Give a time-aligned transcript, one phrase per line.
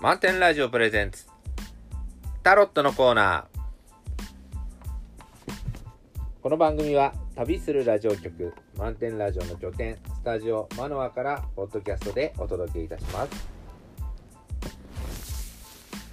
[0.00, 1.26] 満点ラジオプレゼンツ。
[2.42, 3.60] タロットのコーナー。
[6.42, 13.46] この番組は旅するラジオ局満点ラジオの拠点スタジオマノアからポッドキャストでお届けいたします。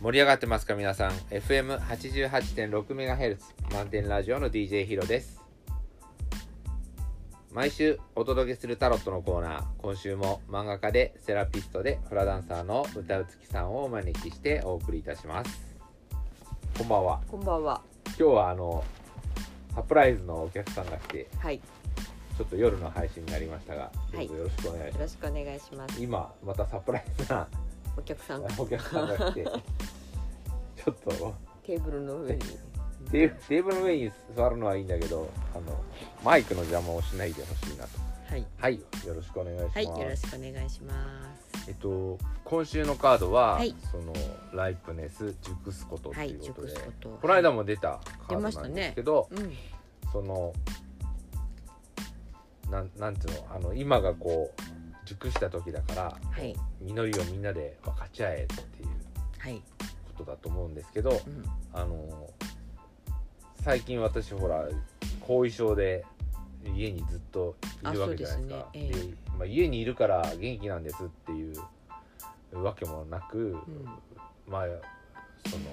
[0.01, 3.37] 盛り上がってますか皆さん？FM88.6MHz
[3.71, 5.36] 満点ラジオの DJ ヒロです。
[7.57, 15.59] 毎週お届けするタロットのコーナー今週も漫画家でセラピストでフラダンサーの歌うつきさんをお招きしてお送りいたします
[16.77, 17.81] こんばんはこんばんは。
[18.09, 18.83] 今日はあの
[19.73, 21.55] サプライズのお客さんが来てはい。
[21.55, 21.61] よ
[22.37, 26.03] ちょっと夜の配信になりましたがどはいうぞよろしくお願いします、ろしくお願いします。
[26.03, 27.47] 今またサプライズな
[27.97, 29.43] お客さんがお客さんが来て
[30.85, 32.76] ちょっとテーブルの上に。
[33.11, 35.83] テーブルの上に座るのはいいんだけどあの
[36.23, 38.45] マイクの邪魔をしないでほしいなとはい。
[38.57, 38.75] はい
[39.05, 39.85] よろしくお願いします、はい。
[39.85, 40.93] よろしくお願いしま
[41.53, 41.69] す。
[41.69, 44.13] えっと今週のカードは、はいその
[44.53, 46.35] ライプネス熟すこととはいい。
[46.35, 47.09] うことで、熟すこと。
[47.21, 49.53] この間も出たカードなんですけど、うん。
[50.11, 50.53] その
[52.69, 54.61] なんなんていうのあの今がこう
[55.05, 56.53] 熟した時だから、はい。
[56.81, 58.89] 実りをみんなで分かち合えっていう
[59.39, 59.61] はい。
[60.17, 61.45] ことだと思うんですけど、うん。
[61.71, 62.29] あの
[63.67, 64.65] 最近私ほら
[65.27, 66.05] 後遺症で
[66.73, 73.85] 家にずっといるわけじゃないですかですねえでまあ、家にいるから元気なんですっていうわけもなく、うん。
[74.47, 74.63] まあ
[75.49, 75.63] その、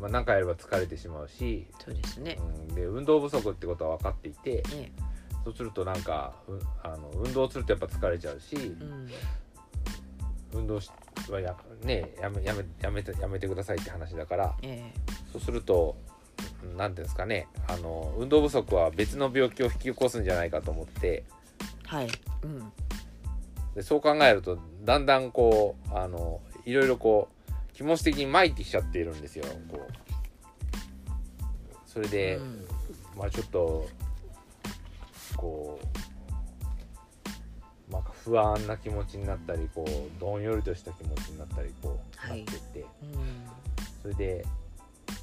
[0.00, 2.36] まあ、何回やれば疲れてしまうし、そうですね。
[2.68, 4.90] うん、で運動不足ってことは分かっていてえ
[5.44, 8.58] そうするとなんかうあの運動するとやっぱ疲れちゃうしえ。
[8.58, 9.08] うん。
[10.52, 10.90] 運動し
[11.30, 14.92] はや,、ね、やめやめやめてやめてくださいって話だからえ
[15.32, 15.96] そうすると
[16.76, 21.24] 何ていうんですかねあの運動不足は別の病気を引き起こすんじゃないかと思ってえ。
[21.86, 22.08] はい。
[22.42, 22.72] うん。
[23.74, 29.44] でそう考えるとだんだんこうあのいろいろこう気持ち的に参ってきちゃっているんですよ。
[29.68, 29.92] こう
[31.86, 32.66] それで、うん
[33.16, 33.88] まあちょっと
[35.36, 35.78] こ
[37.88, 42.88] う、まあ、不安な気持ちになったりこうどんよりとした気持ちになったりこう、はいなってってうん。
[44.02, 44.44] それで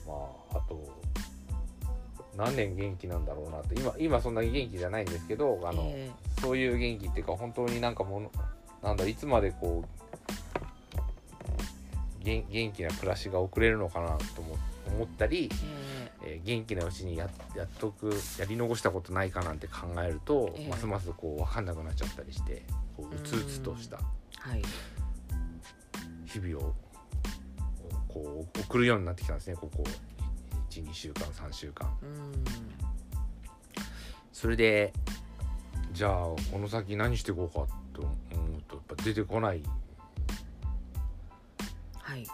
[0.08, 0.14] ま
[0.54, 1.02] ああと
[2.36, 6.12] 何年元気なんだろうなって今今そんなに元気じゃないんですけどあの、え
[6.42, 8.32] そういう元気っていうか本当になんかもの
[8.82, 10.02] なんだいつまでこう
[12.24, 14.58] 元元気な暮らしが送れるのかなと思
[14.96, 15.56] 思ったり、え。
[15.56, 22.62] ええー元気なうちにややっとくやり残したことないかなんて考えると、ええますますこう分かんなくなっちゃったりして
[22.96, 24.00] こううつうつとした。
[26.26, 26.74] 日々を
[28.08, 29.84] こう送るようになってきたんですねここ
[30.72, 31.90] 12週間3週間。
[32.02, 32.44] うん。
[34.32, 34.94] それで
[35.92, 38.12] じゃあこの先何していこうかと思
[38.58, 39.62] うとやっぱ出てこない
[41.94, 42.26] はい。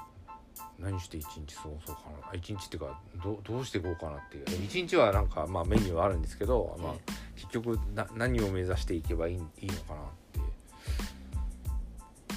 [0.79, 6.93] 何して一日過ごそうかなあ一日っていうかどうどうしていこうかなっていう一日はなんかまあメニューはあるんですけど、まあ、
[7.35, 10.01] 結局な何を目指していけばいいいいのかな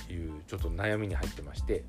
[0.03, 1.84] っていうちょっと悩みに入ってまして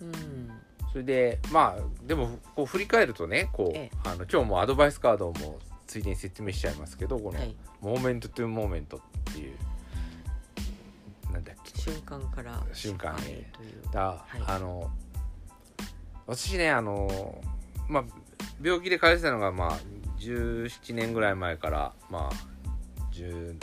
[0.00, 0.50] うん。
[0.92, 7.54] それでまあでもこう振り返るとねこう、ええあの今日もアドバイスカードもついでに説明しちゃいますけどこの、はい。
[7.80, 9.00] moment to moment っ
[9.32, 9.56] ていう
[11.32, 11.80] なんだっけ？
[11.80, 12.62] 瞬間から。
[12.72, 13.92] 瞬間へへという。
[13.92, 14.90] だ、はいあの
[16.26, 17.42] 私ねあの
[17.88, 18.04] まあ
[18.62, 19.78] 病気で通ってたのがまあ
[20.20, 23.58] 17年ぐらい前からまあ 10,、うん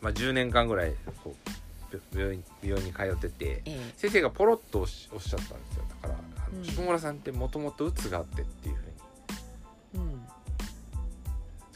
[0.00, 1.50] まあ、10年間ぐらいこう
[2.12, 3.92] 病病院病院に通っててええ。
[3.96, 8.78] 先生がポロッとおっしゃったんですよだからあの、うん下村さんってもともとうつがあってっていうふ
[9.96, 10.26] うにうん。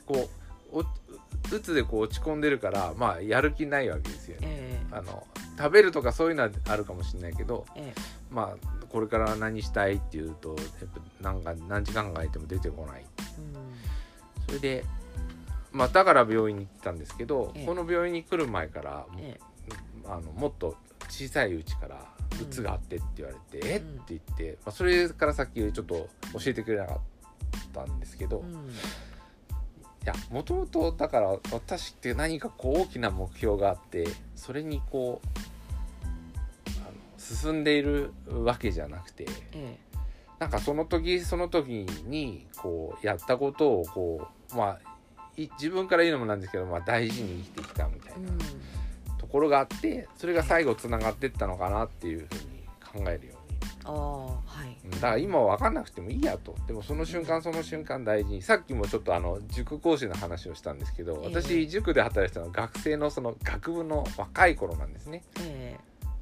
[0.07, 0.28] こ
[0.73, 4.47] うおうつでこう落ち込んでるからまあやる気ないわけですよね。
[4.49, 4.87] ええ。
[4.95, 5.27] あの
[5.57, 8.01] 食べるとかそういうのはあるかもしれないけどええ。
[8.31, 10.89] まあこれから何したいっていうとやっ
[11.21, 13.05] ぱなんか何時間考えても出てこない
[13.39, 14.47] うん。
[14.47, 14.84] それで
[15.73, 19.39] まあだから病院に行ってたんですけど、ええこの病院に来る前から、え
[20.09, 20.77] あのもっと
[21.09, 22.07] 小さいうちから
[22.41, 23.77] うつがあってって言われて、え？
[23.77, 26.09] っうんて言って、まあ、それから先ちょっと教
[26.47, 26.99] えてくれなかっ
[27.72, 28.69] たんですけど、いうん。
[30.05, 34.07] やもともとだから私って何かこう大きな目標があって
[34.37, 35.28] それにこう
[36.81, 39.77] あの進んでいるわけじゃなくてえ
[40.39, 44.89] なんかその時その時にこうやったことをこうまあ
[45.37, 48.16] い自分から言うのもなんですけど、まあ、大事に生きてきたみたいえ。
[48.16, 48.21] う。
[48.27, 48.45] なんと
[49.30, 53.48] ころがあってそれが最後つながってったのかなっていうふうに考えるように。
[53.84, 54.27] ああ。
[54.27, 54.77] はい。
[54.84, 56.54] うんだから今は分かんなくてもいいやと。
[56.66, 58.42] でもその瞬間その瞬間大事に。
[58.42, 61.34] さっきもちょっとあの塾講師の話をしたんですけどええ。
[61.34, 65.22] 私塾で働いてたのは学生のその学部の若い頃なんですね。
[65.41, 65.78] え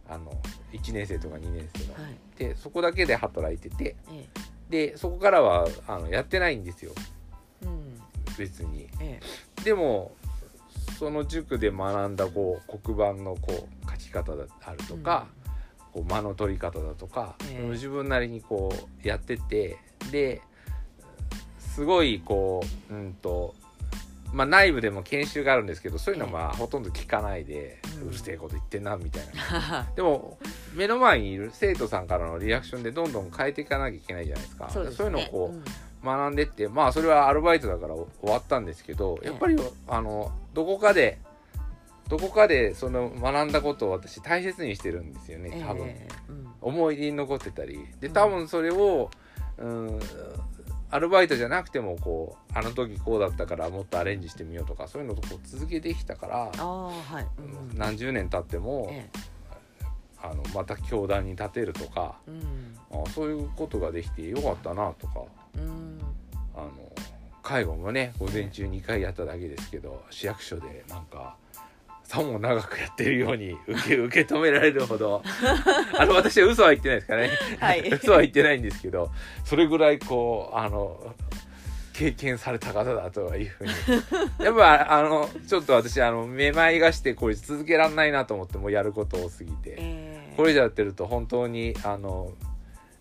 [0.09, 0.33] あの
[0.73, 1.95] 1年生とか2年生の。
[1.95, 2.17] はい。
[2.39, 4.27] でそこだけで働いててえ
[4.71, 6.93] でそこからはあのやってないんですよ。
[7.63, 8.01] えうん。
[8.39, 8.89] 別に。
[9.01, 9.21] え。
[9.65, 10.13] でも
[10.99, 15.27] その塾で学んだこう黒板のこう書き方であるえとか、
[15.93, 17.71] こう間の取り方だとか、ええ。
[17.71, 18.73] 自分なりにこ
[19.05, 19.79] うやってて
[20.11, 20.43] で
[21.59, 23.55] すごいこううんと
[24.33, 29.87] まあ内部でも研修があるんですけどそういうのはまあほとんど聞かないで、ううんるせえこと言ってんなみたいな。
[29.89, 30.39] う んでも
[30.75, 34.69] 目の前にいる生徒さんからのリアクションでどんどん変えていかなきゃいけないじゃないですか。
[34.69, 34.91] そうね。
[34.91, 35.65] いうのをこう、うん
[36.07, 39.57] 学んでってまあそれはアルバイトだから終わったんですけどやっぱり
[39.89, 41.19] あのどこかで
[42.09, 46.47] どこかでその学んだことを私大切にしてるんですよね多分、ええうん。
[46.61, 47.85] 思い出に残ってたり。
[48.01, 48.13] でうん。
[48.13, 49.11] 多分それを
[49.59, 50.01] うん
[50.89, 57.27] アルバイトじゃなくてもこうあの時こうだったからもっとアレンジしてみようとかそういうのとこう続けてきたからはい。
[57.39, 57.71] うん。
[57.71, 59.09] うん何十年経ってもえ
[60.23, 63.03] あのまた教壇に立てるとかえうん。
[63.05, 65.27] あそういうことができてよかったなとかうん
[66.55, 66.71] あの
[67.43, 71.37] 介護もね午前中2回やっただけですけど市役所でなんか
[72.05, 75.23] さも長くやってるように受け受け止められるほど
[75.99, 77.81] あの私は嘘は言ってないですからね、はい。
[77.91, 79.11] 嘘は言ってないんですけど
[79.45, 81.15] それぐらいこうあの
[81.93, 83.73] 経験された方だというふうに。
[84.45, 89.71] やっぱあのちょっと私あのめまいがしてこれ続けられないなと思ってもうやること多すぎて。
[89.71, 90.35] ええ。
[90.37, 92.33] これ以上やってると本当にあの、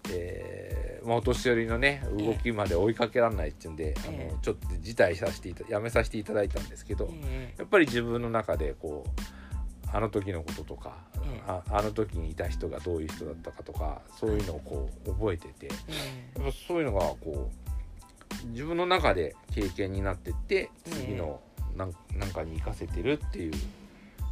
[0.09, 4.29] えーまあ、お年寄りのね動きまで追いかけられないっていうんで、あえ。
[4.29, 11.41] えのちょっと辞退させていたやめさせていただいたんですけど、えやっぱり自分の中でこうあの時のこととか、ええ。
[11.47, 15.69] ああの時にいた人がどういう人だったかとかそういうのをこう覚えててえ
[16.35, 16.39] え。
[16.39, 21.39] やっぱそういうのがこう自分の中で経験になってって次の
[21.75, 23.53] なんなんかに生かせてるっていう、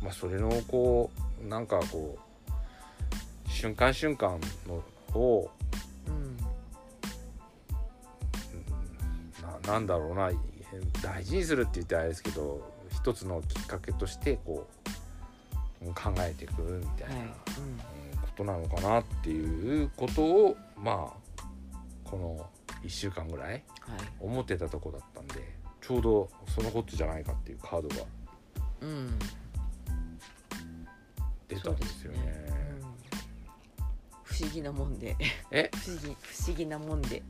[0.01, 1.11] まあ、それのこ
[1.43, 4.83] うなんかこう瞬間瞬間の
[5.17, 5.49] を
[9.65, 10.31] ななんだろうな
[11.01, 14.67] 大事にするって言ってあれですけど一つのきっかけとしてこ
[15.81, 17.25] ううん考えてくるみたいな、はい。
[17.25, 17.27] うん。
[17.27, 17.33] うん
[18.21, 21.43] ことなのかなっていうことをまあ
[22.03, 22.49] この
[22.83, 23.63] 1週間ぐらいはい。
[24.19, 27.95] 思ってたとこだったんでちょうどそのことじゃないかっていうカードが
[28.81, 29.19] うん。
[31.47, 32.19] 出たんですよね。
[32.81, 32.87] うん。
[34.23, 35.15] 不思議なもんで。
[35.51, 35.69] え？
[35.75, 37.21] 不思議不思議なもんで、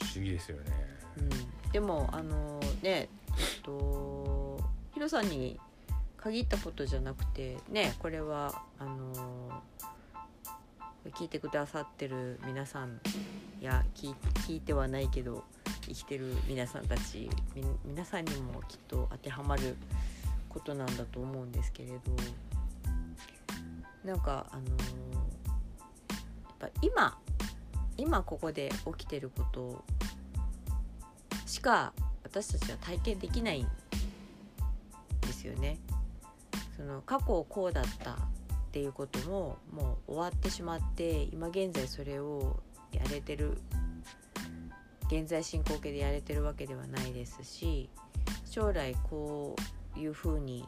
[0.00, 0.99] 不思議ですよね。
[1.18, 3.08] うん、でもあのねえ
[3.58, 4.58] っと
[4.94, 5.58] ヒロさんに
[6.16, 9.62] 限ったことじゃなくてねこれはあの
[11.12, 13.00] 聞いてくださってる皆さん
[13.60, 14.14] や聞い
[14.46, 15.44] 聞いてはないけど
[15.82, 17.30] 生きてる皆さんたち
[17.84, 19.76] 皆さんにもきっと当てはまる
[20.48, 22.00] ことなんだと思うんですけれど
[24.04, 24.68] なんかあのや
[26.52, 27.18] っぱ今
[27.96, 29.84] 今ここで起きてること
[31.50, 31.92] しか
[32.22, 33.66] 私たちは体験できないん
[35.20, 35.78] ですよね。
[36.76, 38.16] その過去こうだったっ
[38.70, 42.60] ていうことももう終わってしまって今現在それを
[42.92, 43.58] やれてる
[45.08, 47.90] 現在進行形でやれてるわけではないですし
[48.48, 49.56] 将来こ
[49.96, 50.64] ういうふうに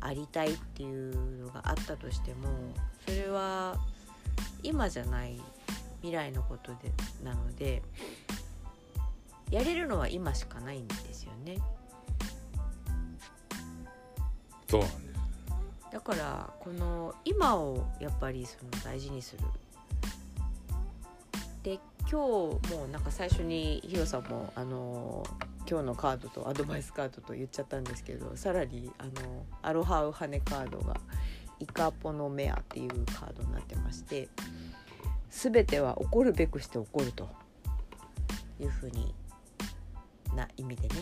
[0.00, 2.48] ありたいっていうのがあったとしても
[3.06, 3.78] それは
[4.64, 5.40] 今じゃない
[6.00, 6.92] 未来のことで
[7.22, 7.82] なので
[9.50, 11.56] やれるのは今しかないんですよね
[14.68, 15.08] そうなんです。
[15.90, 19.42] だからこの今をやっぱりその大事にする
[21.62, 25.24] で今日もうなんか最初にヒロさんもあの
[25.68, 29.10] 今日のカードとアドバイスカードと言っちゃったんですけどさらにあの
[29.62, 30.96] アロハウハネカードが
[31.58, 34.28] イカポノメアっていうカードになってまして
[35.30, 37.28] 全ては起こるべくして起こると
[38.60, 39.14] いうふうに
[40.38, 40.94] な意味でね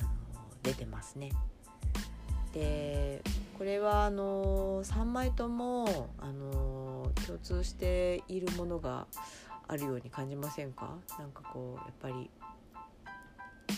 [0.00, 0.08] あの
[0.62, 1.30] 出てますね。
[2.52, 3.22] で
[3.56, 9.06] これはあの3枚ともあの共通しているものが
[9.68, 10.96] あるように感じませんか？
[11.18, 12.28] なんかこうやっぱり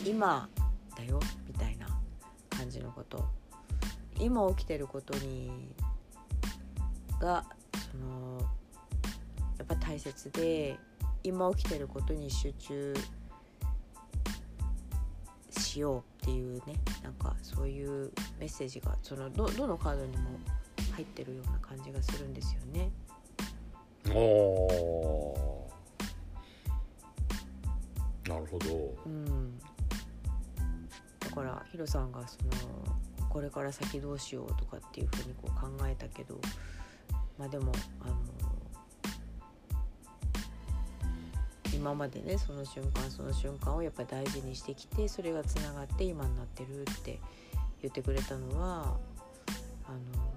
[0.05, 0.49] 今
[0.97, 1.87] だよみたいな
[2.49, 3.25] 感じのこと
[4.19, 5.75] 今起きてることに
[7.21, 7.45] が
[7.93, 8.41] その
[9.59, 10.79] やっぱ大切で
[11.23, 13.24] 今起きてることに集中して
[15.81, 20.31] ようっていうねなんかそういうメッセージがそのどどのカードにも
[20.95, 22.91] 入ってるような感じがするんですよね。
[24.15, 28.95] おーなるほど。
[29.07, 29.59] うん、
[31.21, 32.51] だからヒロさんがその
[33.29, 36.41] これから先どうしようとかっていうふうにこう考えたけど
[37.39, 38.15] まあでもあの
[41.85, 47.21] 今までねその瞬間その瞬間をやっぱり大事にしてきてそれがつながって今になってるって
[47.83, 48.97] 言ってくれたのは
[49.87, 50.31] あのや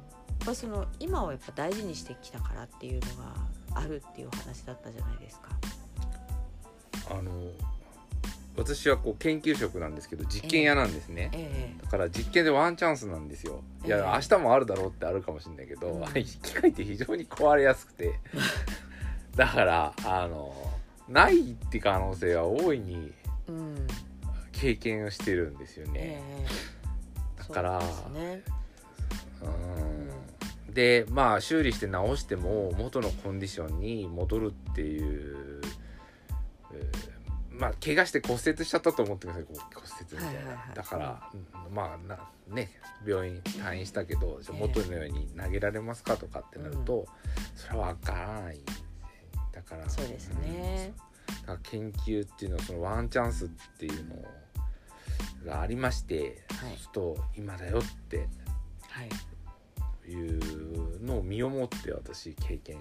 [0.43, 3.33] っぱその今をやっぱ大事にしてきたからっていうのが
[3.75, 5.47] あるっていうお話だったじゃないですか。
[7.11, 7.31] あの
[8.57, 13.61] 私はこう研究職なんですけど実験屋なんですね、えだから実験でワンチャンスなんですよ。
[13.85, 16.03] いや、ええ明日もあるだろうってあるかもしれないけど、うん。
[16.11, 18.19] 機械って非常に壊れやすくて。
[19.37, 20.51] だからあの
[21.07, 23.13] ないって可能性は大いに
[23.47, 23.87] えうん
[24.51, 27.43] 経験をしてるんですよね、ええ。
[27.47, 27.79] だから
[28.13, 28.43] ね。
[30.67, 30.73] うん。
[30.73, 35.61] でまあ修理して直しても元のコンディションに戻るっていう、
[36.73, 37.17] えー
[37.59, 39.45] まあ怪我して骨折しちゃったと思ってください。
[39.45, 39.65] 骨折
[40.11, 40.75] みたいな、はいはいはい。
[40.75, 41.37] だから、う
[41.71, 42.69] んまあなね
[43.05, 47.07] 病院退院したけどじゃ元のように投げられますかとかってなると、
[47.55, 48.59] それは分からない
[49.67, 49.89] から。
[49.89, 50.93] そうですね。
[50.99, 53.47] うんだから研究っていうのはそのワンチャンスっ
[53.77, 54.15] ていうの
[55.45, 56.69] がありまして、はい。
[56.69, 58.27] そうすると今だよって。
[58.89, 59.09] はい。
[60.09, 62.77] いうのを身をもって私経験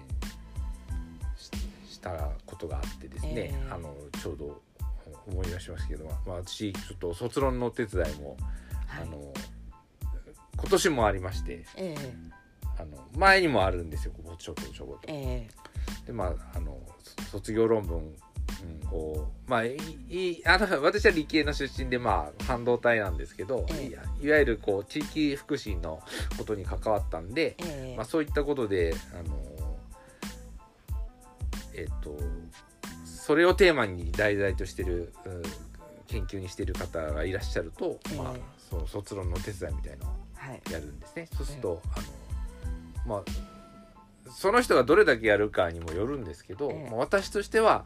[1.35, 1.51] し
[1.95, 3.67] したことがあってですね、ええ。
[3.69, 4.61] あのちょうど
[5.27, 8.37] 思い出しますけど、まあ、私ちょっと卒論のお手伝いも、
[8.87, 9.03] はい。
[9.03, 9.33] あの
[10.55, 12.13] 今年もありましてええ。
[12.79, 14.99] あの前にもあるんですよちょこちょこと。
[15.07, 15.49] え
[16.07, 16.77] でまああの
[17.29, 19.75] そ卒業論文うんをまあい
[20.09, 24.25] いあの私は理系の出身でまあ半導体なんですけど、ええ。
[24.25, 26.01] いわゆるこう地域福祉の
[26.37, 27.91] ことに関わったんで、ええ。
[27.93, 29.77] えまあ、そういったことであの
[31.75, 32.17] えっ、と
[33.05, 35.43] それをテーマに題材としてる、うん
[36.07, 38.17] 研究にしてる方がいらっしゃると、ええ。
[38.17, 38.33] まあ、
[38.69, 40.61] その卒論のお手伝いみたいなのをはい。
[40.71, 41.27] やるんですね。
[41.35, 42.05] そうすると、あの
[43.05, 43.56] まあ
[44.29, 46.89] その人がどれだけやるかにもよるんですけど、ええ。
[46.89, 47.85] まあ私としては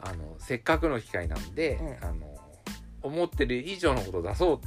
[0.00, 2.06] あのせっかくの機会なんで、ええ。
[2.06, 2.34] あの
[3.02, 4.60] 思ってる以上のことを出そう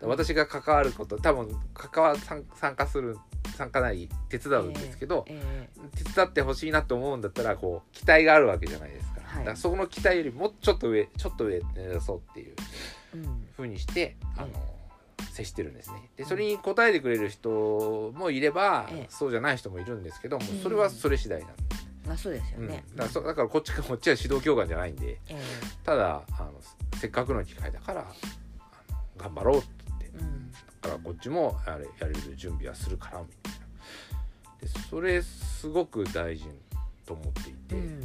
[0.00, 0.08] と。
[0.08, 3.18] 私が関わること多分関わ参参加する
[3.56, 9.38] 参加なり手伝うんですけど、ええ手伝ってほしいなと思うんだったらこう期待があるわけじゃないですか,、はい。
[9.40, 12.54] だからそこの期待よりもうちょっと上ちょっと上目指そうっていう
[13.14, 13.46] うん。
[13.56, 14.52] ふうにしてあの、うん
[15.32, 16.10] 接してるんですね。
[16.16, 19.06] でそれに応えてくれる人もいれば、ええ。
[19.08, 21.62] そうじゃない人もいるんですけどもうんそれはそれ次第なんで、
[22.06, 22.68] まあそうですようん。
[22.68, 25.40] ねだからそだからこっちこっちは指導教官じゃないんでえ
[25.84, 26.52] ただあの
[26.98, 28.14] せっかくの機会だからあの
[29.18, 29.68] 頑張ろうって。
[29.86, 30.50] 言ってえうん。
[30.50, 30.58] だ
[30.88, 33.60] からこっちもあれやれる準備はするからみたいな。
[34.60, 36.46] でそれすごく大事
[37.06, 38.00] と思っていて、うん。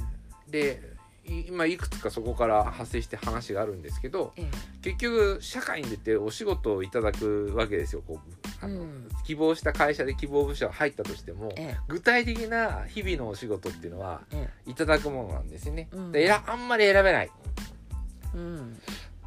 [0.50, 0.95] でい
[1.28, 4.48] 今いくつかそこから派生して話があるんですけどえ
[4.82, 9.10] 結局社会に出てお仕事をいただくわけですよこうあの、うん。
[9.26, 11.78] 希望した会社で希望部署が入ったとしてもええ。
[11.88, 15.88] 具体的な日々のお仕事っていうのはえいただくものなんですよね。
[15.92, 16.12] うん。
[16.12, 17.32] で選あんまり選べない。
[18.36, 18.80] えうん。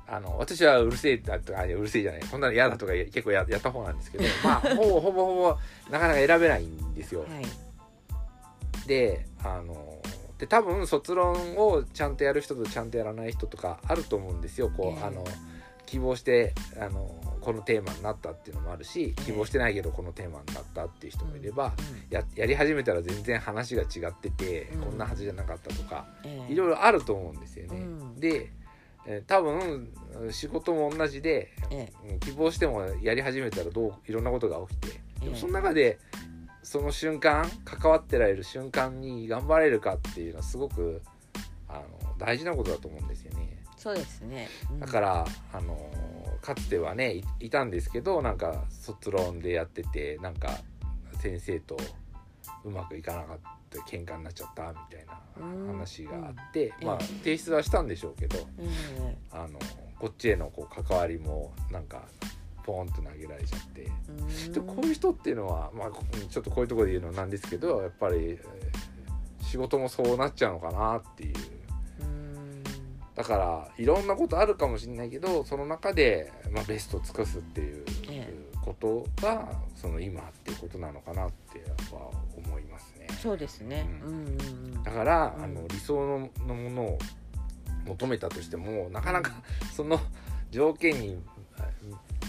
[0.07, 5.59] あの私はうるせえだとかうるせえじゃないこんなの嫌だとか結構ややった方なんですけど まあほぼほぼほぼ
[5.91, 7.21] なかなか選べないんですよ。
[7.21, 8.89] はい。
[8.89, 10.01] であの
[10.39, 14.71] で多分卒論をちゃんとやる人とちゃんとやらない人とかあると思うんですよ。
[14.75, 15.05] こう、ええ。
[15.05, 15.25] あの
[15.87, 19.25] 希望してあのこのテーマになったっていうのもあるしええ。
[19.25, 21.73] 希望してないけどこのテーマになったっていう人もいれば、うん
[22.11, 24.81] ややり始めたら全然話が違ってて、うん。
[24.83, 26.53] こんなはずじゃなかったとかええ。
[26.53, 27.81] いろいろあると思うんですよね。
[27.81, 28.21] うん。
[28.21, 28.51] で、
[29.07, 29.91] えー多分
[30.31, 31.53] 仕事も同じで、
[32.21, 35.41] 希望してもやり始めたらどういろんなことが起きてでもええ。
[35.41, 35.99] その中で
[36.63, 41.03] その瞬間関わってられる瞬間に頑張れるかっていうのはすごく
[41.69, 41.83] あの
[42.19, 43.59] 大事なことだと思うんですよね。
[43.77, 44.49] そうですね。
[44.71, 44.81] うん。
[44.81, 45.79] だから、あの
[46.43, 50.59] かつてはねいいたんですけどなんか卒論でやっててなんか
[51.21, 51.77] 先生と
[52.65, 53.39] うまくいかなかっ
[53.71, 56.87] た喧嘩になっちゃったみたいなうん話があって、うん。
[56.87, 59.59] まあ提出はしたんでしょうけどええあの
[59.99, 62.03] こっちへのこう関わりもなんか
[62.69, 63.87] ポーンと投げられちゃって。
[64.09, 64.13] う
[64.51, 64.53] ん。
[64.53, 68.89] でこういう人っていうのは、まあ、こちょっとこういうところで言うのなんですけどやっぱり、えー
[69.49, 71.35] 仕事もそうなっちゃうのかなっていう。
[72.01, 72.63] うん。
[73.15, 78.31] だからいろんなことあるかもしれないけどその中で、まあ、ベストを尽くすっていうえ
[78.63, 83.07] ことがその今っていうことなのかなっては思いますね。
[83.23, 83.89] そうですね。
[84.05, 84.33] ううんんうん
[84.77, 84.83] うん。
[84.83, 85.45] だから、うん。
[85.45, 86.99] あの理想ののものを
[87.87, 89.33] 求めたとしてもなかなか
[89.75, 89.99] その
[90.51, 91.19] 条件に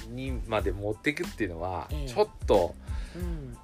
[0.09, 2.07] にまで持っていくっていうのは、ええ。
[2.07, 2.75] ちょっと
[3.15, 3.57] うん。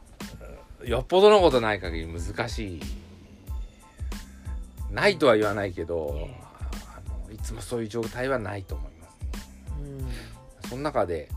[0.88, 2.82] よっぽどのことない限り難しい。
[4.92, 6.42] ないとは言わないけど、ええ。
[6.96, 9.28] あのいつもそういう状態はないと思いますね。
[10.64, 10.70] うん。
[10.70, 11.30] その中で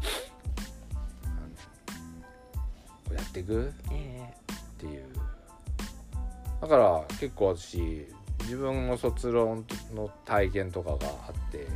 [3.07, 4.33] こうやっていくえ。
[4.75, 5.05] っていう。
[6.61, 8.07] だから結構私
[8.41, 10.97] 自分の卒論の体験とかが
[11.29, 11.67] あって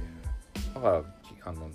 [0.74, 1.02] だから
[1.44, 1.70] あの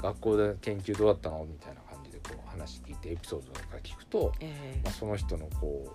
[0.00, 1.44] 学校で研究どうだったの？
[1.44, 5.94] みたいな感じでこう話聞いてエピソードとか聞くと、えまあ、その人のこ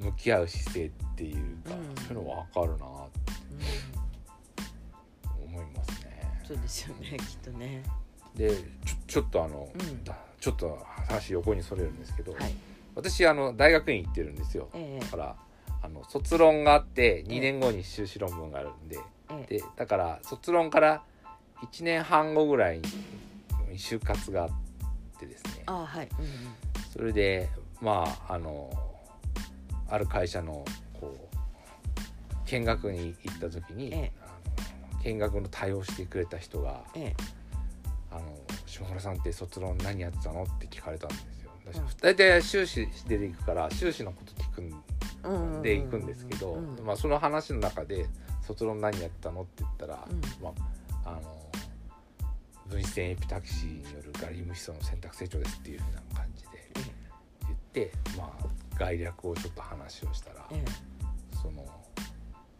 [0.00, 1.94] う向き合う姿勢っていうか、うん。
[2.06, 3.10] そういうの分かるなと
[5.38, 6.42] うん思いますね。
[6.46, 7.82] そうですよねきっとね。
[8.34, 10.04] でちょちょっとあの、うん。
[10.04, 12.54] だちょっと話横にそれるんですけど、はい。
[12.94, 14.68] 私あの大学院行ってるんですよ。
[14.74, 15.36] えだから
[15.82, 18.98] あの卒論があって2年後に修士論文があるんで,、
[19.30, 19.58] ええ。
[19.58, 21.02] でだから卒論から
[21.62, 22.84] 1年半後ぐらいに
[23.78, 24.50] 就活があっ
[25.18, 25.62] てですね。
[25.66, 26.08] あはい。
[26.18, 26.30] うんうん。
[26.92, 27.48] それで
[27.80, 28.70] まああの
[29.88, 30.64] ある会社の
[31.00, 31.36] こう
[32.46, 34.12] 見学に行った時に、ええ。
[34.22, 34.26] あ
[34.96, 37.14] の見学の対応してくれた人がえ
[38.10, 38.22] 「あの
[38.66, 41.50] 下村さんって卒論何やってたの?」って聞かれたんですよ。
[42.00, 44.48] 大体修士で行くから修士のこと聞
[45.22, 48.06] くんで行くんですけど、まあ、その話の中で
[48.42, 50.20] 「卒論何やったの?」って言ったら、うん。
[50.42, 50.52] ま
[51.04, 51.49] あ、あの
[52.70, 56.48] 分子線エピタキシーによるガリウムヒ素の選択成長ですっていうふうな感じで
[57.42, 60.64] 言って、まあ、概略をちょっと話をしたら、ええ。
[61.42, 61.64] その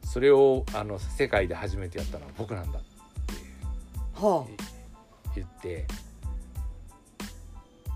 [0.04, 2.88] それをあの世界で初めてやったのは僕なんだって
[4.14, 4.44] は
[5.36, 5.86] 言って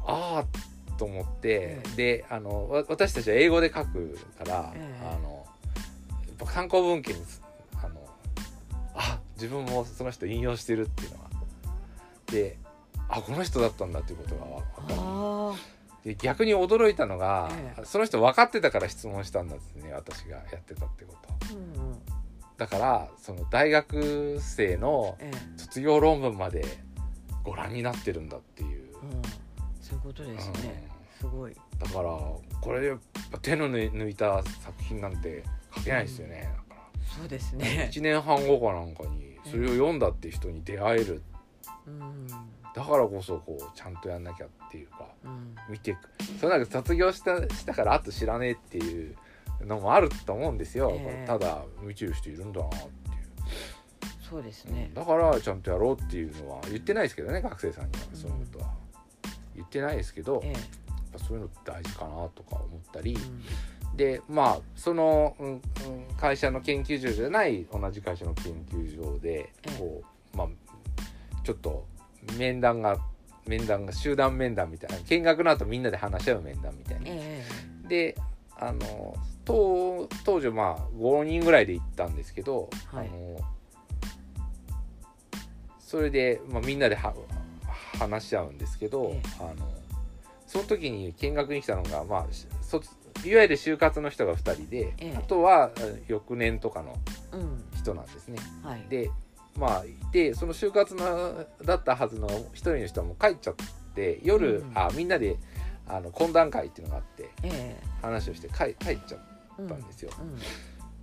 [0.07, 5.09] ああと思って、うんであのわ私たちは英語で書くから、ええ。
[5.09, 5.45] あの
[6.47, 7.43] 参考文献にす
[7.83, 8.07] あの
[8.95, 11.31] あ自分もその人引用してるっていうのは
[12.31, 12.59] で
[13.09, 15.01] あこの人だったんだっていうことが分かる。
[15.01, 15.55] あ。
[16.05, 17.85] で逆に驚いたのが、ええ。
[17.85, 21.33] その人分かってたから質問したんだですね私がやってたってこと。
[21.33, 21.99] あうんうん。
[22.57, 25.39] だからその大学生のええ。
[25.57, 26.65] 卒業論文まで
[27.43, 29.23] ご覧になってるんだっていう、うん。
[29.81, 30.89] そういうことですね。
[31.19, 31.55] すごい。
[31.79, 32.11] だから
[32.61, 32.99] これやっ
[33.31, 35.43] ぱ手の抜いた作品なんて
[35.75, 37.91] 書けないですよね、だからそうですね。
[37.93, 41.34] 1年半後かなんかにそれを読んだって人に出会えるうん
[42.75, 45.55] だからこそこうちゃんとやんなきゃっていうかうん。
[45.69, 46.09] 見ていく
[46.41, 49.17] それなんか卒業したしたからあと知らねえっていう
[49.65, 51.27] のもあると思うんですよ、ええ。
[51.27, 52.87] ただ見てる人いるんだなっていう、
[54.29, 54.91] そうですね。
[54.95, 58.73] だからちゃんとやろうっていうのは言ってないですけどね学生さんにはそのことは、
[59.55, 60.63] 言ってないですけど、えやっ
[61.13, 63.17] ぱそういうの大事かなとか思ったり。
[63.95, 65.61] でまあその、うんうん
[66.19, 69.79] 会社の研究所じゃない同じ会社の研究所でええ。
[69.79, 70.03] こ
[70.35, 70.49] う、まあ
[71.45, 71.87] ちょっと
[72.39, 72.99] 面談が
[73.47, 74.97] 面談が集団面談みたいな。
[75.05, 77.03] 見学の後みんなで話し合う面談みたいな。
[77.07, 77.45] え
[77.87, 78.17] で
[78.59, 83.09] あの当当時まあ5人ぐらいで行ったんですけど、はい。
[83.09, 83.41] あの
[85.79, 87.15] それで、まあ、みんなでは
[87.99, 89.23] 話し合うんですけど、ええ。
[89.41, 89.71] あの
[90.47, 92.27] その時に見学に来たのが、まあ、
[93.27, 95.17] いわゆる就活の人が2人で、ええ。
[95.17, 96.97] あとはえ翌年とかの
[97.77, 98.39] 人なんですね。
[98.63, 98.85] はい。
[98.89, 99.11] で
[99.59, 103.55] まあいてその就活のだったはずの一人の人はもう帰っちゃっ
[103.95, 105.37] て夜、うんあみんなで
[105.87, 110.11] あの懇談会っていうのがあってえ話をして帰帰っちゃったんですよ。
[110.21, 110.39] うん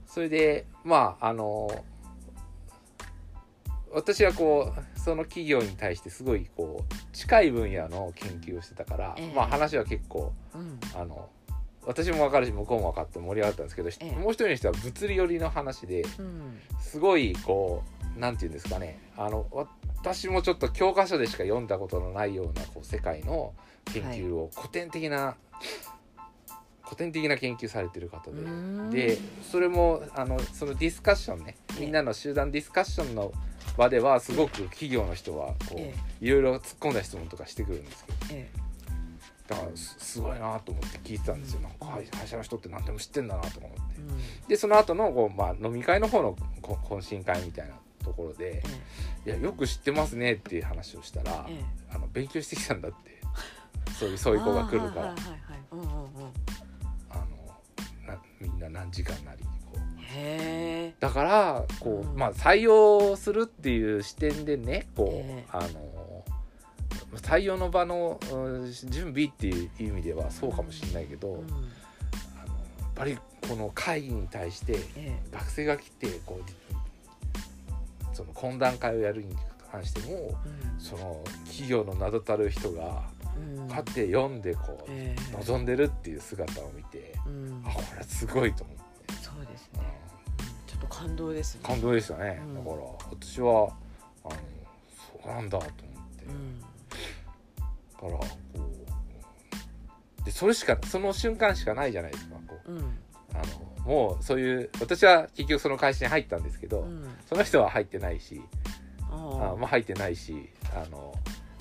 [0.05, 1.69] それでまああの
[3.93, 9.33] 私はこうその企業に対してすごいこう近い分野の研究をしてたから、ええ。
[9.33, 10.79] まあ話は結構うん。
[10.95, 11.29] あの
[11.83, 14.11] 私も分かるし向こうも分かって盛り上がったんですけど、ええ。
[14.17, 16.59] もう一人の人は物理寄りの話でうん。
[16.79, 17.83] すごいこ
[18.15, 18.99] うなんていうんですかね。
[19.17, 19.45] あの
[19.99, 23.53] 私もちょっと教科書でしか読んだことのないようなこう世界の
[23.85, 25.35] 研究を古典的な、
[26.83, 28.31] 古典的な研究されてる方
[28.91, 29.07] で。
[29.07, 31.55] でそれもあのそのディスカッションね。
[31.71, 31.81] ええ。
[31.81, 33.31] みんなの集団ディスカッションの
[33.77, 38.17] 場ではすごく企業の人はこう、えいろいろ突っ込んだ質問とかしてくるんですけど。
[38.31, 38.49] え
[39.47, 43.81] だからすすごいなと思って聞いてたんですよ、なんか会会社の人って何でも知ってんだなとか思って。
[43.97, 44.01] え。
[44.01, 44.47] うん。
[44.47, 48.63] でその後のこうまあ飲み会の方のこ懇親会みたいなところで
[49.25, 53.21] え「いやよく知ってますね」っていう話をしたらええ「あの勉強してきたんだ」って。
[53.97, 55.15] そういうえそういう子が来るから。
[58.41, 60.93] みんな何時間なりこう。
[60.99, 62.17] だからこう、うん。
[62.17, 65.45] まあ採用するっていう視点でねこう、ええ。
[65.51, 66.23] あの
[67.15, 71.45] 採用の場のうん準備っていう意味ではそうかもしれないけど、うん。
[71.45, 71.61] あのや
[72.87, 75.19] っぱりこの会議に対してえ。
[75.31, 76.80] 学生が来てこう
[78.13, 79.35] その懇談会をやるに
[79.71, 80.35] 関してもえ
[80.75, 80.79] うん。
[80.79, 83.03] その企業の名だたる人が
[83.57, 83.67] うん。
[83.67, 85.37] 買って読んでこうええ。
[85.37, 87.63] 望んでるっていう姿を見てうん。
[87.65, 89.81] あこれすごいと思って、そうですうん。
[89.81, 89.87] ね
[90.67, 91.61] ちょっと感動ですね。
[91.63, 92.55] 感動でしたね、うん。
[92.55, 92.75] だから
[93.09, 93.73] 私は
[94.23, 94.35] あの
[95.13, 95.69] そうなんだと思っ
[96.17, 96.61] て、うん。
[96.61, 98.27] だからこ
[100.21, 102.71] うでそれしかその瞬間しかないじゃないですかこう。
[102.71, 102.97] うん
[103.33, 107.07] あのもうそういう私は結局その会社に入ったんですけど、うん。
[107.27, 108.41] その人は入ってないし
[109.09, 111.13] ああまあ入ってないしあの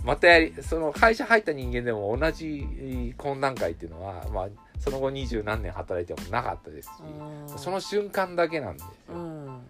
[0.05, 6.91] またやりその会社入った人間でも同じ懇談会っていうのは、まあ、その後二十何年働いてもなかったですし、
[7.55, 8.91] あその瞬間だけなんですよ。
[9.15, 9.61] うん。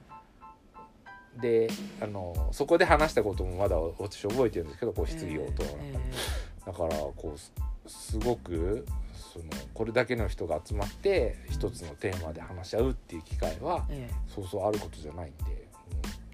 [1.41, 1.69] で
[2.01, 5.95] あのそこで話したこともまだ私覚えてるんですけどこう質疑応答え
[6.67, 7.39] だからこう
[7.91, 8.87] すすごく
[9.33, 14.15] そのこれだけの人が集まって一つのテーマで話し合うっていう機会はええ。
[14.15, 15.69] えそうそうあることじゃないんで、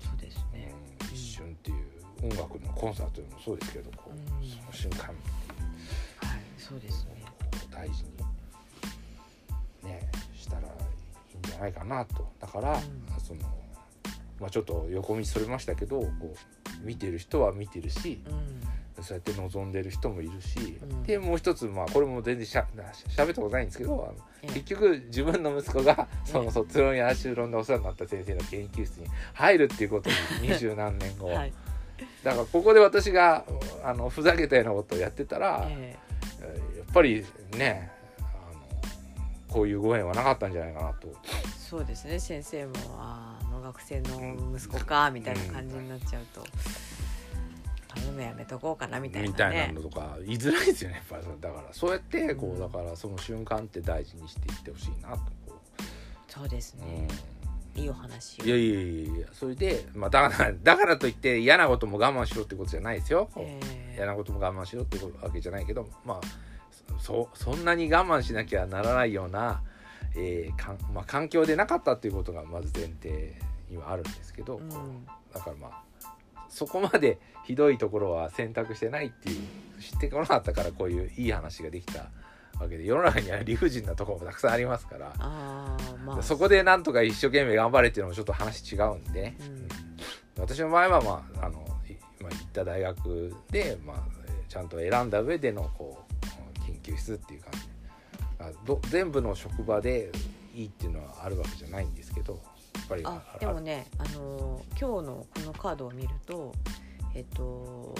[0.02, 0.74] そうですうんね。
[1.00, 1.14] うん。
[1.14, 1.86] 一瞬っていう
[2.22, 4.48] 音楽のコンサートでもそうですけどこう、うん。
[4.48, 5.06] その瞬間。
[5.06, 5.14] はい
[6.58, 7.24] そうですね。
[7.70, 8.10] 大事に
[9.88, 10.62] ねしたらい
[11.34, 12.26] いんじゃないかなと。
[12.40, 13.20] だから、うん。
[13.20, 13.40] その、
[14.40, 16.10] まあ、ちょっと横道それましたけどこ
[16.82, 18.60] う見てる人は見てるしうん
[19.02, 21.02] そうやって望んでる人もいるし、うん。
[21.02, 22.66] でもう一つまあこれも全然しゃ
[23.08, 24.52] しゃべったことないんですけどええ。
[24.52, 26.42] 結局自分の息子がそえ。
[26.42, 30.16] えの卒論や修論でお世話になった先生の研究室に入るっていうことに
[30.48, 31.52] 二十何年後、はい。
[32.22, 33.44] だからここで私が
[33.82, 35.96] あのふざけたようなことをやってたら、え
[36.40, 36.42] え。
[36.74, 37.24] ーやっぱり
[37.56, 38.28] ねあの
[39.48, 41.08] こういうご縁はなかったんじゃないかなと。
[41.08, 41.12] え
[41.58, 42.18] そうですね。
[42.20, 46.44] 先生もあの学生の息子かみたいな感じになっちゃうと
[47.96, 49.32] 頼むやめとこうかなみたいなね。
[49.32, 51.40] みたいなのとか言いづらいですよねやっぱり。
[51.40, 55.16] だからそうやってこうだからその瞬間って大事にしていってほしいなと。
[55.46, 55.60] こ
[56.28, 57.08] そうですう、ね、
[57.74, 58.44] いいお話を。
[58.44, 59.26] いやいやいやいや。
[59.32, 63.94] それで、まあ、だからだからといって嫌なことも我慢しろってことじゃないですよ、ええ。
[63.96, 66.20] 嫌なことも我慢しろってわけじゃないけどまあ
[66.98, 69.62] そそんなに我慢しなきゃならないような、
[70.14, 73.34] えーかんまあ、環境でなかったっていうことがまず前提
[73.70, 74.70] にはあるんですけど、うん。
[75.32, 75.82] だからまあ
[76.48, 82.10] そこまでひどいところは選択してないっていう知ってこなかったからこういういい話ができた
[82.58, 85.12] わけで世の中には理不尽なところもたくさんありますから、
[86.04, 86.22] まあ。
[86.22, 89.22] そこでなんとか一生懸命頑張れっていうのもちょっと話違うんで。
[89.22, 89.46] ね、うん。
[89.46, 89.68] うん
[90.38, 95.98] 私の場合はまああのいまあ、行った大学で、まあ、えーちゃんと選んだ上でのこ
[96.62, 97.58] う研究室っていう感じ
[98.38, 100.10] あど全部の職場で
[100.54, 102.40] いいっていうのはあるわけじゃないんですけど
[102.88, 106.52] ぱりあでもねあのー今日のこのカードを見ると
[107.14, 107.94] えっと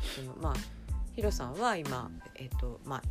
[0.00, 0.54] そのまあ
[1.14, 3.02] ヒロさんは今えっとまあ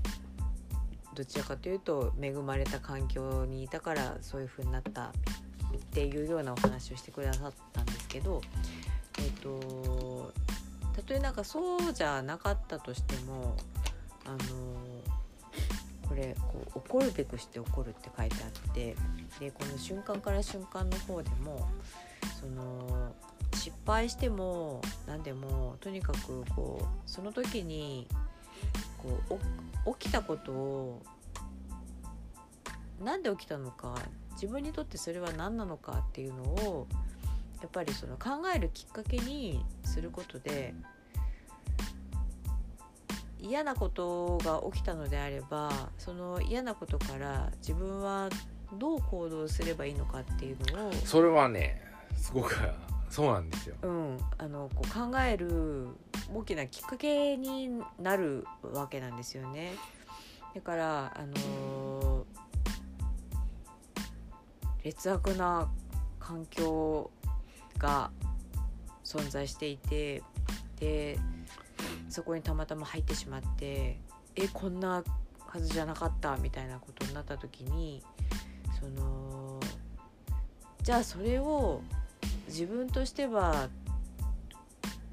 [1.16, 5.12] どちらかというと恵まれた環境にいたからそういう風になったっ
[5.92, 8.42] ていうようなお話をしてくださったんですけど
[9.20, 10.32] えっと
[10.96, 13.56] たとえなんかそうじゃなかったとしても
[14.26, 14.38] あの
[16.14, 18.96] これこう怒るべくして怒るって書いてあって
[19.40, 21.68] でこの瞬間から瞬間の方でも
[22.40, 23.16] その
[23.56, 28.08] 失敗しても何でもとにかくこうその時に
[29.00, 29.40] こ
[29.88, 31.02] う起きたことを
[33.04, 33.96] なんで起きたのか
[34.34, 36.88] 自分にとってそれは何なのかっていうのを
[37.62, 40.76] やっぱりその考えるきっかけにすることで
[43.44, 48.30] 嫌なことが起きたのであればその嫌なことから自分は
[48.80, 51.82] どう行動すればいいのかっていうのを、それはね
[52.16, 52.56] すごく
[53.10, 53.76] そうなんですよ。
[53.84, 55.90] うん、あのこう考える
[56.34, 59.74] 大きなきっかけになるわけなんですよね。
[60.56, 62.26] だからあの
[64.84, 65.70] 劣悪な
[66.20, 67.12] 環境
[67.78, 68.10] が
[69.04, 70.24] 存在していて
[70.80, 71.20] で
[72.10, 74.00] そこにたまたま入ってしまって
[74.36, 75.04] えこんな
[75.40, 78.04] はずじゃなかったみたいなことになった時に
[78.80, 79.60] その
[80.82, 81.82] じゃあそれを
[82.48, 83.70] 自分としては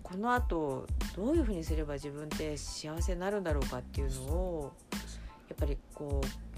[0.02, 4.72] このあとどういうふうにすれば自分って幸せになるんだろうかっていうのを
[5.48, 6.49] やっぱりこう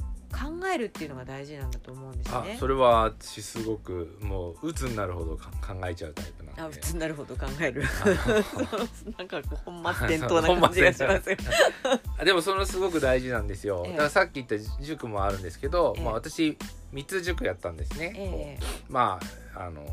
[0.42, 2.54] 考えるっていうのが大事なんだと思うんですね。
[2.56, 6.62] あそれは私すごくもう鬱になるほどか考えちゃうタイプなんで。
[6.62, 7.84] あ普通になるほど考える。
[9.16, 11.36] なんか本末転倒な感じがしますよ。
[12.18, 13.92] あでもそれすごく大事なんですよ、ええ。
[13.92, 16.04] だからさっき言った塾もあるんですけど、ええ。
[16.04, 16.58] まあ、私
[16.92, 19.20] 3つ塾やったんですね、えま
[19.54, 19.86] ああの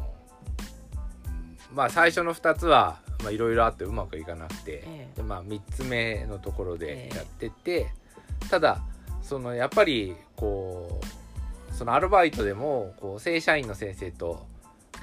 [1.73, 5.17] まあ最初の2つはまあいろいろあってうまくいかなくて、ええ。
[5.17, 7.15] でまあ、3つ目のところでええ。
[7.17, 7.91] やってて、
[8.49, 8.81] ただ
[9.21, 11.01] そのやっぱりこ
[11.71, 14.47] うそのアルバイトでもこう正社員の先生と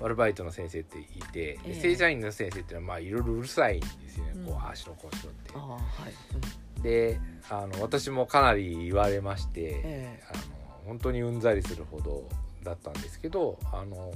[0.03, 1.81] アルバイトの先生っていて、でええ。
[1.81, 4.49] 正社員の先生っていうのはまあいろいろうるさいんですよね、こうん。
[4.49, 5.53] うああしろこうしろって。
[5.55, 5.59] あ。
[5.59, 5.79] あは
[6.79, 7.21] い、で
[7.51, 10.43] あの私もかなり言われまして、えあの
[10.87, 12.29] 本当にうんざりするほど
[12.63, 14.13] だったんですけどあの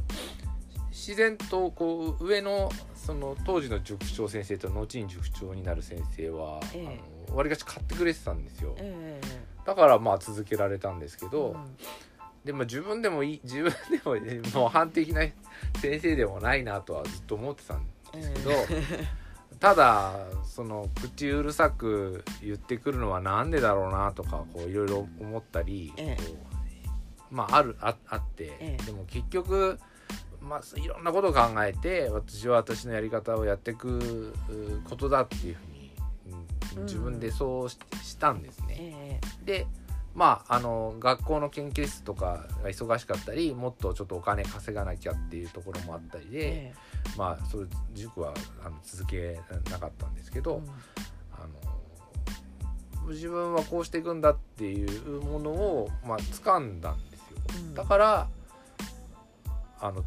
[0.90, 7.00] 自然とこう上のその当時の塾長先生と後に塾長になる先生は、ええ。
[7.30, 8.74] あのかし買ってくれてたんですよ。
[8.78, 9.09] ええ
[9.70, 11.76] だからまあ続けられたんですけど、うん。
[12.44, 15.20] でも自分でもいい自分でももう反的な
[15.80, 18.50] 先生でもないなとはずっと思ってたんですけど、
[19.60, 28.84] ただその口うるさく言ってくるのはなんでだろうなとかこういろいろ思ったり、うまああるああって、ええ。
[28.86, 29.78] でも結局
[30.40, 35.69] まあいろんなことを考えて私は私のやり方をやっていくうことだっていうふう
[36.78, 38.76] 自分でそうししたんですね。
[38.78, 39.66] えで
[40.14, 46.74] まああの学校の研究室とかが忙しかったりもっとちょっとお金稼がなきゃっていうところもあったりえで、え
[47.16, 50.70] まあそういう塾はあの続けなかったんですけど、えうん。
[51.44, 51.46] あ
[53.06, 57.38] の自分はこうしていくんだっていうものを、まあ掴んだんですよ。
[57.54, 57.74] うん。
[57.74, 58.28] だから
[59.80, 60.04] あの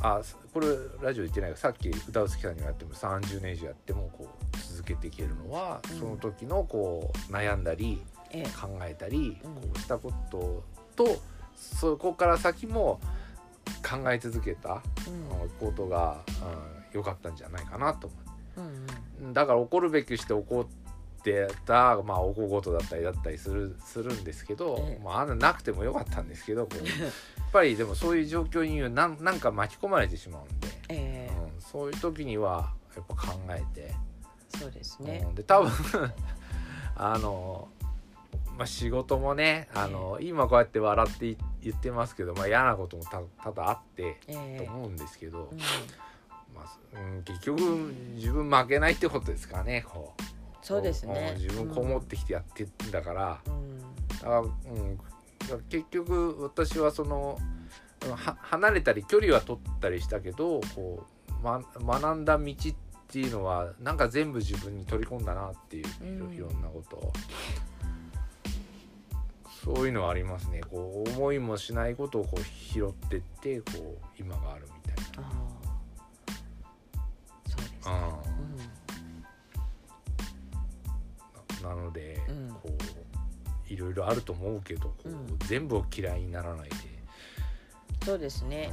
[0.00, 0.20] あ
[0.52, 0.66] これ
[1.00, 4.41] ラジオ言ってないけどさっき歌う好きさんにもやっても30年以上やってもこう
[4.82, 5.98] 続けていけるのは、うん。
[5.98, 8.42] その時のこう悩んだりええ。
[8.44, 9.54] 考えたり、うん。
[9.54, 10.64] こうしたこと
[10.96, 11.18] と
[11.56, 13.00] そこから先も
[13.88, 15.10] 考え続けたう
[15.46, 15.48] ん。
[15.60, 16.22] ことが
[16.92, 18.16] 良、うん、かったんじゃないかなと思
[18.56, 18.60] う。
[18.60, 18.64] ん
[19.24, 19.30] うん。
[19.30, 25.04] うだから怒るべきして怒ってた、まあ、お小言だったりだったりするするんですけど、ええ。
[25.04, 31.54] まあ、あんななくてもよかったんですけど やっぱりでもそういう状況になんなんか巻き込まれてしまうんで、ええ。
[31.54, 33.94] うん、そういう時にはやっぱ考えて。
[34.58, 35.24] そうですね。
[35.26, 35.34] うん。
[35.34, 35.70] で多分
[36.96, 37.68] あの、
[38.56, 44.64] まあ、仕事もねあの、今こうやって笑ってい言ってますけど、まあ、嫌なこともた多々あってええ。
[44.64, 45.58] と思うんですけど、うん。
[46.54, 47.60] まあうん、結局
[48.14, 50.22] 自分負けないってことですかねこう。
[50.62, 51.34] そうですね。
[51.38, 53.82] 自分こもってきてやってんだから,、うん。
[54.24, 54.98] あうん、
[55.68, 57.38] 結局私はその
[58.10, 62.56] は離れたり距離は取ったりしたけどこう、ま、学んだ道っ
[63.12, 65.84] ていうのはなんか全部自分に取り込んだなっていう
[66.34, 67.12] いろうんなことを。
[69.64, 70.62] そういうのはありますね。
[70.62, 75.52] こう思いもしないことをこう拾ってってこう今があるみたいああ
[77.46, 77.80] そうですね。
[77.84, 77.92] な。
[81.70, 81.76] うん。
[81.76, 82.48] なので、うん。
[82.48, 85.38] こういろいろあると思うけどこう、うん。
[85.46, 86.76] 全部を嫌いにならないで。
[88.04, 88.72] そうですね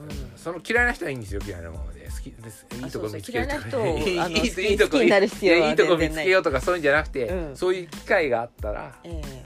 [0.00, 0.10] うん。
[0.10, 2.00] うんその嫌いな人はいいんですよ嫌いなままで。
[2.10, 3.82] 好きですいいとこそうそう見つけるとか嫌いな人を
[4.24, 7.56] あのいい好きいいとこ好きになる必要はいやいいとこ見つけようとかそういうんじゃなくて、うん。
[7.56, 9.44] そういう機会があったらええ。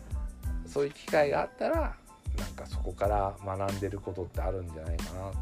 [0.68, 1.96] そういう機会があったら
[2.36, 5.36] なんかそこから学んでることってあるんじゃないかなと。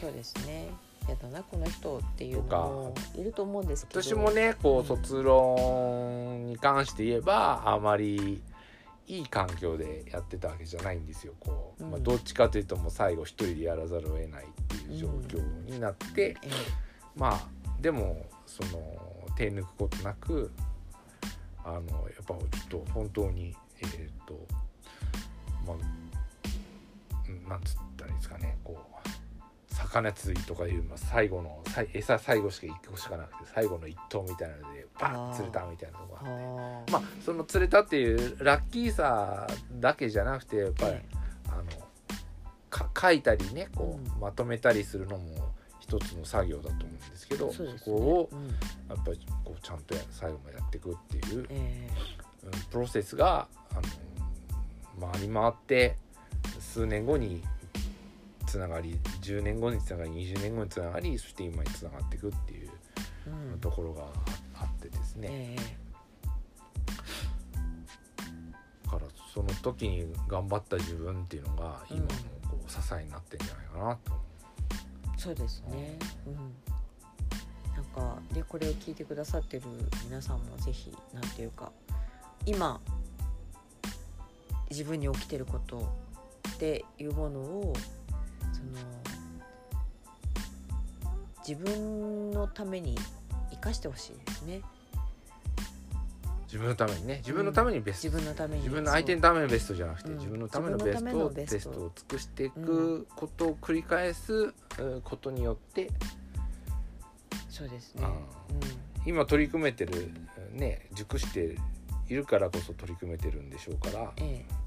[0.00, 0.68] そうですね。
[1.08, 4.02] やだなこの人っていうのもいると思うんですけど。
[4.02, 8.40] 私もねこうんう卒論に関して言えばあまり
[9.10, 11.90] いい環境でやってたわけじゃないんですよこう、うん。
[11.90, 16.48] まあ、どっちかというともう最後一人でやらざるを得ないっていう状況になって、え
[17.16, 17.48] まあ
[17.80, 18.78] でもその
[19.36, 20.52] 手抜くことなく
[21.64, 23.88] あのやっぱちょっと本当にえっ、
[24.26, 24.46] と
[25.66, 25.76] まあ
[27.28, 28.89] うんなんつったらいいですかねこう
[29.80, 31.62] 魚釣りとかいう、まあ、最後の
[31.92, 41.04] 餌最後しか1個しかなくて最後の1頭みたいなのでバッあー釣れたみたいなのがえはあまあその釣れたっていうラッキーさだけじゃなくてやっぱり、え
[41.48, 41.64] あの
[42.68, 44.20] か書いたりねこう、うん。
[44.20, 48.54] まとめたりするのも一つの作業だと思うんですけどえそこをうんや
[49.00, 51.88] っぱりこうちゃんとや最後までやっていくっていう、え
[52.44, 55.96] うんプロセスがあの回り回って
[56.58, 57.42] 数年後に
[58.50, 62.70] つながり10年後につながり20年後につながりそして今につながっていくっていう
[63.60, 64.02] ところが
[64.56, 65.56] あってですね、え
[68.84, 72.06] だからその時に頑張った自分っていうのが今の
[72.50, 74.12] こう支えになってんじゃないかなと。
[74.14, 74.20] 思
[75.16, 75.98] えそうですね。
[76.26, 76.34] うん。
[77.76, 79.62] なんかでこれを聞いてくださってる
[80.06, 81.70] 皆さんもぜひなんていうか
[82.46, 82.80] 今
[84.70, 85.88] 自分に起きてること
[86.48, 87.74] っていうものを
[88.52, 88.70] その
[91.46, 92.96] 自分のために
[93.50, 94.62] 生かしてほしいですね。
[96.46, 97.16] 自分のためにね。
[97.18, 98.62] 自分のためにベスト、自分のために。
[98.62, 100.18] 自分の相手のためのベストじゃなくて、うん。
[100.18, 105.90] 自分のためのベストをベストを尽くしていくことを繰り返すうんことによって、
[107.48, 108.04] そうですね。
[108.04, 108.12] あ
[109.06, 110.10] 今取り組めてる
[110.52, 111.56] ね熟して
[112.08, 114.60] いるからこそ取り組めてるんでしょうから、うんええ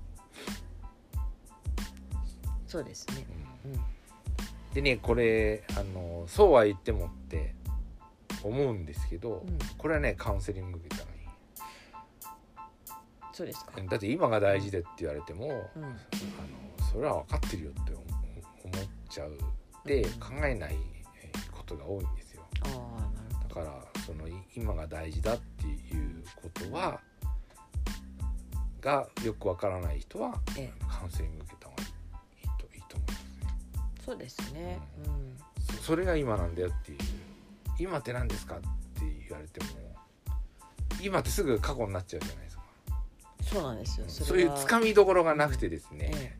[2.74, 3.28] そうですね。
[3.66, 3.72] うん。
[3.74, 3.80] うん
[4.74, 7.54] でねこれあのそうは言ってもって
[8.42, 9.60] 思うんですけど、うん。
[9.78, 11.12] これはねカウンセリング受けたの
[13.32, 13.80] そうですか。
[13.80, 15.84] にだって今が大事でって言われても、うん。
[15.84, 15.94] あの
[16.92, 18.02] それは分かってるよって思
[18.64, 19.38] 思っちゃう
[19.86, 20.20] でうん。
[20.20, 20.76] 考えない
[21.22, 22.42] えーことが多いんですよ。
[22.64, 27.00] ああなるほだからそのい今が大事だっていうことは
[28.82, 30.34] がよくわからない人は
[30.90, 31.63] カウンセリング受け
[34.04, 34.80] そうですね。
[35.06, 35.38] うん。
[35.78, 36.98] そそれが今なんだよっていう。
[37.80, 38.68] 今って何ですかって
[39.28, 39.68] 言われても
[41.02, 42.64] 今ってすぐ過去になっちゃうじゃないですか。
[43.42, 44.06] そうなんですよ。
[44.08, 46.36] そういうつかみみどころがなくてですね、え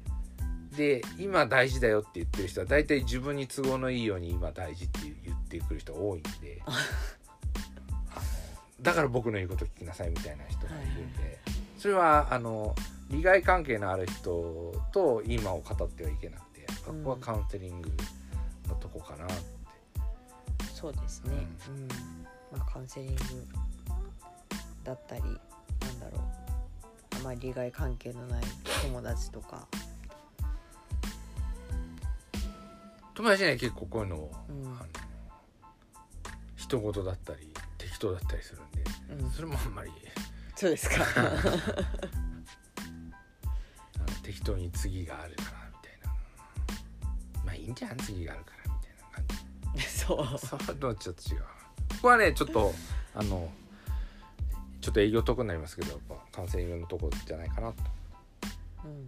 [0.76, 6.62] で今大事だよって言ってる人は大体自分に都合のいいように今大事って言ってくる人が多いんで。
[8.82, 11.40] だから僕の言うこと聞きなさいみたいな人がいるんで、
[11.78, 12.76] それはあの
[13.10, 16.53] 利害関係のある人と今を語ってはいけなく
[16.84, 17.90] てここはカウンセリング
[18.68, 19.40] のとこかなって、え
[20.74, 21.48] そうですね。
[21.70, 21.88] うん、
[22.58, 23.22] まあカウンセリング
[24.84, 25.40] だったりなんだ
[26.12, 26.22] ろう。
[27.18, 28.44] あまり利害関係のない
[28.82, 29.68] 友達とか。
[33.14, 34.66] 友達には結構こういうのを、うん。
[34.66, 34.86] あの
[36.56, 38.84] 人事だったり適当だったりするんで
[39.24, 39.32] うん。
[39.32, 39.92] それもあんまり
[40.56, 40.96] そうですか。
[44.24, 45.63] 適当に次があるから
[47.64, 49.26] いいんじゃん次があるからみたいな感
[49.76, 49.84] じ。
[49.88, 50.38] そう。
[50.38, 51.48] そういうのはちょっと違うこ
[52.02, 52.74] こはねちょっと
[53.16, 53.52] あの
[54.82, 57.84] ちょっと営業得になりますけどやっぱカウンセリングのとこじゃないかなと、
[58.84, 59.06] うん。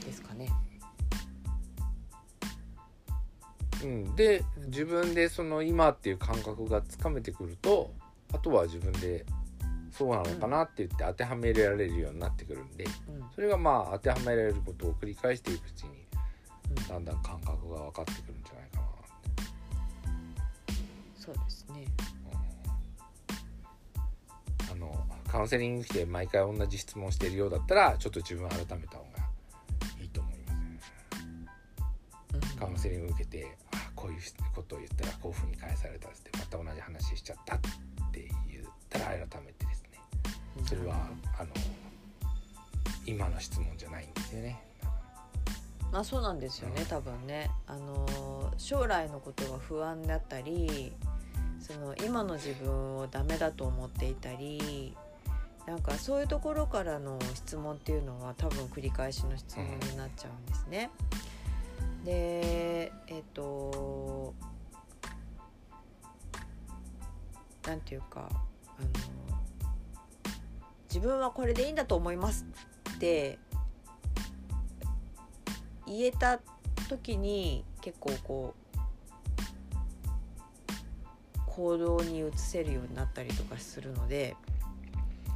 [0.00, 0.48] ですかね。
[3.82, 7.94] うんうん、で自分でその今っていう感覚がつかめてくると
[8.32, 9.24] あとは自分で
[10.00, 12.90] そうなのかなって言って当てはめられるようになってくるんでうん。
[13.34, 15.90] それがまあ当てはめられることを繰り返していくうちに
[16.70, 16.88] うん。
[16.88, 18.82] だんだん感覚が分かってくるんじゃないかな
[21.18, 21.84] そうですね。
[24.72, 29.20] あのカウンセリング来て毎回同じ質問してるようだったらちょっと自分改めた方が
[30.00, 30.80] いいと思いますね。
[32.32, 32.58] うん。
[32.58, 34.20] カウンセリング受けてあこういう
[34.54, 37.58] ことを言ったらこういうふうに返されたってまた同じ話しちゃったっ
[38.10, 39.69] て言ったら改めて
[40.64, 41.48] それはあの
[43.06, 44.62] 今の質問じゃないんですよね。
[45.92, 47.50] まあそうなんですよね多分ね。
[47.66, 50.92] あの将来のことが不安だったり
[51.60, 54.96] その今の自分をダメだと思っていたり
[55.66, 60.90] なんかそういうところからの質問っていうのは多分繰り返しの質問になっちゃうんですね。
[62.04, 64.34] でえっ、と
[67.66, 68.28] なんていうか
[68.66, 69.19] あの
[70.92, 72.44] 自分はこれでいいんだと思います
[72.96, 73.38] って
[75.86, 76.40] 言えた
[76.88, 78.70] 時に結構こう
[81.46, 84.34] 行動に移せるようになったりとかするので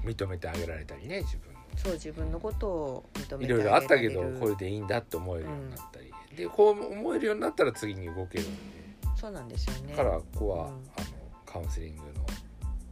[0.04, 1.52] 認めてあげられたりね自分。
[1.52, 3.56] のそう自分のことを認めいてあげられる。
[3.56, 8.60] ろいろあったけどこれでいいんだって思えるようになったり、でこう思えるようになったら次に動けるんで。
[9.16, 9.94] そうなんですよね。
[9.96, 10.70] だからここは、うん。
[10.70, 10.78] あの
[11.46, 12.26] カウンセリングの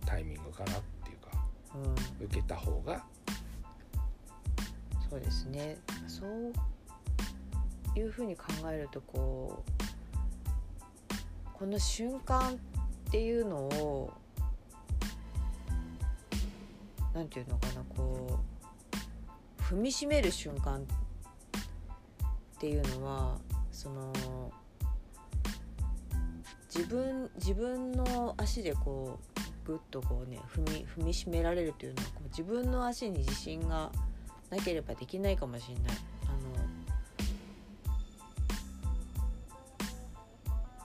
[0.07, 1.02] タイミングかなって
[2.21, 3.05] 受けた方が。
[5.11, 5.77] そうですね。
[6.07, 6.53] そう
[7.99, 9.73] いうふうに考えるとこう
[11.53, 12.55] この瞬間
[13.09, 14.13] っていうのを
[17.15, 18.41] なんていうのかなこ
[19.61, 23.39] う踏みしめる瞬間っていうのは
[23.71, 24.13] その
[26.75, 29.32] 自分自分の足でこう
[29.65, 33.91] ぐっとこうね踏み踏みしめられるというのはこう自分の足に自信が
[34.51, 35.83] なければできないかもしれない。
[36.27, 36.65] あの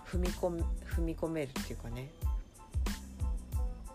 [0.06, 2.10] 踏み込め踏み込めるっていうかね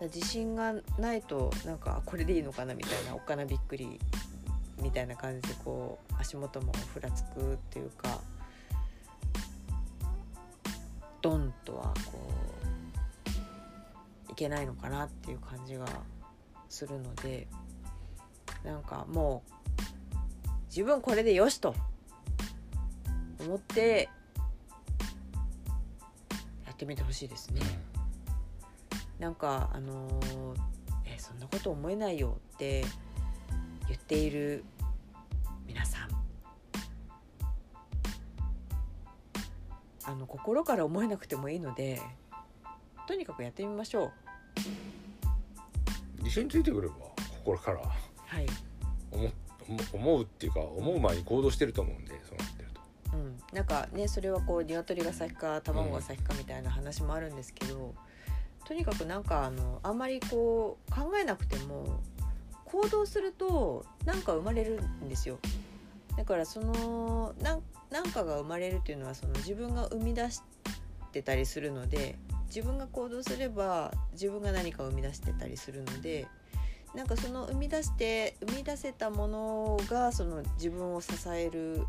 [0.02, 4.00] 自信がないとなんかこれでいいのかなみたいなおっかなびっくり
[4.80, 8.20] みたいな感じでこう足元もふらつくっていうか
[11.20, 12.18] ドンとはこ
[12.64, 12.71] う
[14.32, 15.86] いけないのかなっていう感じが
[16.70, 17.46] するので
[18.64, 21.74] なんかもう自分これでよしと
[23.40, 24.08] 思って
[26.64, 27.60] やってみてほしいですね。
[29.18, 30.54] なんかあのー
[31.04, 32.84] えそんなこと思えないよって
[33.88, 34.64] 言っている
[35.66, 36.08] 皆さん
[40.04, 42.00] あの心から思えなくてもいいので
[43.06, 44.21] とにかくやってみましょう
[46.32, 46.94] 自信ついてくれば
[47.44, 47.80] 心から。
[47.80, 48.46] うはい、
[49.10, 49.30] 思
[49.68, 52.80] 思思うっていうか思う前に行動してると思うんでそうなってると。
[53.12, 57.94] うん、なんかねそれはこう鶏が先か卵が先かみたいな話もあるんですけど、
[58.64, 62.00] とにかくなんかあのあんまりこう考えなくても
[62.64, 65.38] 行動するとなんか生まれるんですよ。
[66.16, 70.40] だからそのなんなんかが生まれるっていうのはその自分が生み出し
[71.12, 72.16] てたりするので
[72.54, 76.26] 自分が行動すれば自分が何かを生み出してたりするので
[76.94, 81.86] なんかその生み出して生み出せたものがその自分を支える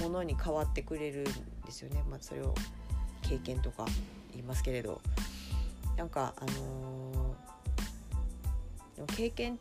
[0.00, 1.30] ものに変わってくれるんで
[1.70, 2.54] すよね、まあ、それを
[3.22, 3.84] 経験とか
[4.32, 5.00] 言いますけれど。
[5.98, 9.58] なんかあのー、経験っ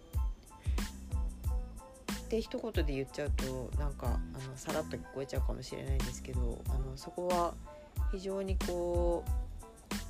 [2.29, 4.09] て一言で言っちゃうとなんかあ
[4.47, 7.55] のさらっと聞こえちゃうかもしれないんですけどあのそこは
[8.11, 9.31] 非常にこう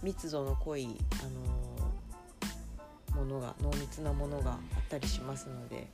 [0.04, 5.88] 密度の濃い、あのー、ものが濃密なものがあったりしますので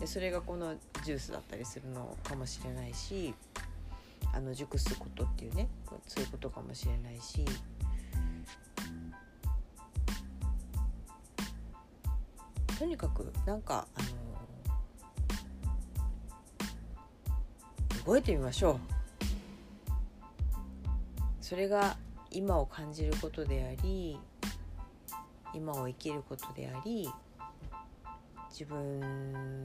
[0.00, 0.74] でそれがこの
[1.04, 3.34] ジュースだったりするのかもしれないし
[4.32, 5.68] あの熟すことっていうね
[6.06, 7.44] そういうことかもしれないし
[12.78, 14.08] とにかくなんかあの
[18.06, 18.98] 動いてみましょう。
[21.42, 21.96] それが
[22.30, 24.18] 今を感じることであり
[25.54, 27.08] 今を生きることであり
[28.50, 29.62] 自分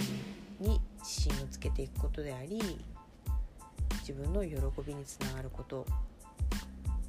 [0.60, 2.80] に自信をつけていくことであり
[4.00, 4.56] 自分の喜
[4.86, 5.86] びにつながること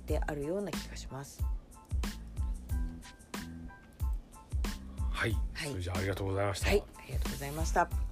[0.06, 1.42] であるような気がします。
[5.10, 6.68] はい、はい、それじゃあありがとうございました。
[6.68, 8.03] はい、ありがとうございました。